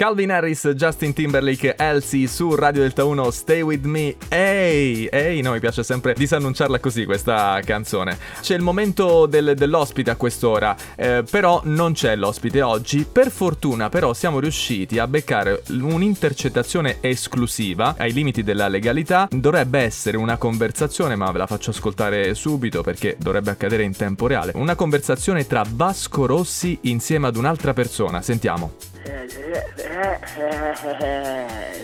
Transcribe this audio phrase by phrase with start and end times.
[0.00, 4.16] Calvin Harris, Justin Timberlake, Elsie su Radio Delta 1, Stay With Me.
[4.28, 8.16] Ehi, ehi, no, mi piace sempre disannunciarla così questa canzone.
[8.40, 13.04] C'è il momento del, dell'ospite a quest'ora, eh, però non c'è l'ospite oggi.
[13.04, 19.28] Per fortuna però siamo riusciti a beccare un'intercettazione esclusiva ai limiti della legalità.
[19.30, 24.26] Dovrebbe essere una conversazione, ma ve la faccio ascoltare subito perché dovrebbe accadere in tempo
[24.26, 24.52] reale.
[24.54, 28.22] Una conversazione tra Vasco Rossi insieme ad un'altra persona.
[28.22, 28.72] Sentiamo.
[29.02, 29.79] Eh,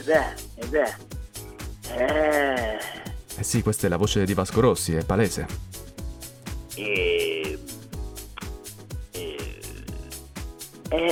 [0.04, 0.34] beh,
[0.70, 0.94] beh,
[1.96, 2.78] eh,
[3.38, 5.46] Eh sì, questa è la voce di Vasco Rossi, è palese.
[6.76, 7.58] eh,
[9.12, 9.46] eh,
[10.90, 11.06] eh,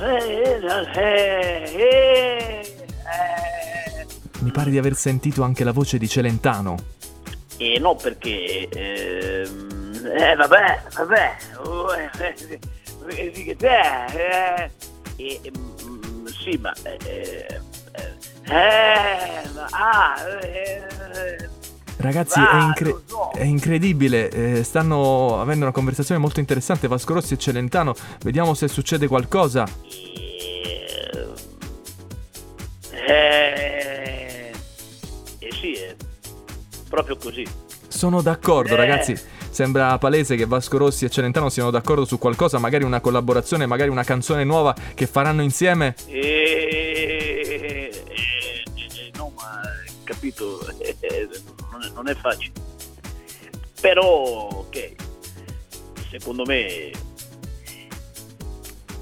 [0.00, 0.60] eh,
[0.94, 2.60] eh,
[3.04, 4.06] eh,
[4.40, 6.76] Mi pare di aver sentito anche la voce di Celentano.
[7.58, 12.58] eh, no perché ehm, eh, vabbè vabbè oh, eh, eh,
[13.08, 14.70] eh, che te eh,
[15.16, 15.52] eh,
[15.84, 15.99] mm,
[16.42, 17.60] sì ma eh, eh,
[18.44, 21.48] eh, ma- ah eh,
[22.00, 23.30] Ragazzi, va, è, incre- so.
[23.34, 24.30] è incredibile.
[24.30, 27.94] eh, stanno avendo una conversazione molto interessante Vasco Rossi e Celentano.
[28.22, 29.66] Vediamo se succede qualcosa.
[32.90, 34.52] Eh,
[35.40, 35.94] eh sì, è
[36.88, 37.46] proprio così.
[37.88, 38.76] Sono d'accordo, Eh.
[38.76, 39.20] ragazzi.
[39.50, 43.90] Sembra palese che Vasco Rossi e Celentano siano d'accordo su qualcosa, magari una collaborazione, magari
[43.90, 45.94] una canzone nuova che faranno insieme.
[46.06, 46.18] Eh,
[47.46, 49.60] eh, eh, no, ma
[50.04, 50.60] capito,
[51.72, 52.52] non, è, non è facile.
[53.80, 54.94] Però, ok,
[56.10, 56.90] secondo me...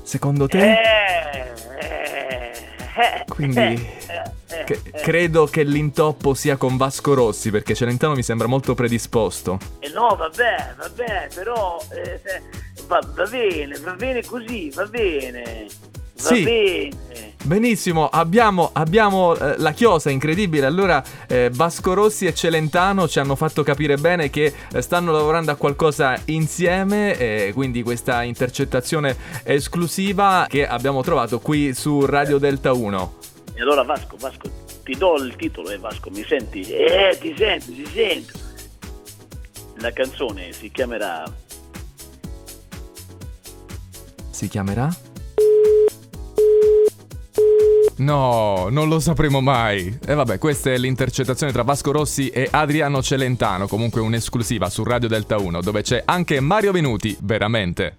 [0.02, 0.72] Secondo te?
[0.72, 1.97] Eh,
[3.28, 3.86] Quindi,
[4.64, 9.58] che- credo che l'intoppo sia con Vasco Rossi, perché Celentano mi sembra molto predisposto.
[9.80, 12.42] Eh no, vabbè, vabbè, però eh, eh,
[12.86, 15.66] va, va bene, va bene così, va bene.
[16.20, 16.42] Va Sì.
[16.42, 16.90] bene.
[17.48, 20.66] Benissimo, abbiamo, abbiamo, eh, la chiosa incredibile.
[20.66, 25.50] Allora, eh, Vasco Rossi e Celentano ci hanno fatto capire bene che eh, stanno lavorando
[25.50, 27.16] a qualcosa insieme.
[27.16, 33.14] eh, quindi, questa intercettazione esclusiva che abbiamo trovato qui su Radio Delta 1.
[33.54, 34.50] E allora Vasco, Vasco,
[34.84, 36.60] ti do il titolo, eh Vasco, mi senti?
[36.60, 38.38] Eh, ti sento, ti sento.
[39.76, 41.24] La canzone si chiamerà
[44.38, 44.88] Si chiamerà?
[47.98, 49.98] No, non lo sapremo mai.
[50.06, 55.08] E vabbè, questa è l'intercettazione tra Vasco Rossi e Adriano Celentano, comunque un'esclusiva su Radio
[55.08, 57.94] Delta 1, dove c'è anche Mario Venuti, veramente.